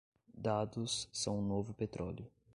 [0.35, 2.25] Dados são o novo petróleo